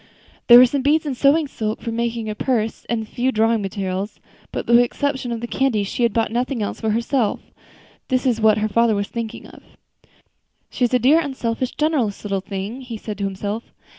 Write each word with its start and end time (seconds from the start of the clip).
There 0.47 0.57
were 0.57 0.65
some 0.65 0.81
beads 0.81 1.05
and 1.05 1.15
sewing 1.15 1.47
silk 1.47 1.79
for 1.79 1.91
making 1.91 2.27
a 2.27 2.33
purse, 2.33 2.85
and 2.85 3.03
a 3.03 3.05
few 3.05 3.31
drawing 3.31 3.61
materials; 3.61 4.19
but 4.51 4.65
with 4.65 4.77
the 4.77 4.81
exception 4.83 5.31
of 5.31 5.41
the 5.41 5.47
candy, 5.47 5.83
she 5.83 6.01
had 6.01 6.11
bought 6.11 6.31
nothing 6.31 6.63
else 6.63 6.81
for 6.81 6.89
herself. 6.89 7.39
This 8.07 8.25
was 8.25 8.41
what 8.41 8.57
her 8.57 8.67
father 8.67 8.95
was 8.95 9.09
thinking 9.09 9.45
of. 9.45 9.61
"She 10.71 10.85
is 10.85 10.93
a 10.95 10.97
dear, 10.97 11.19
unselfish, 11.19 11.75
generous 11.75 12.23
little 12.25 12.41
thing," 12.41 12.81
he 12.81 12.97
said 12.97 13.19
to 13.19 13.25
himself. 13.25 13.71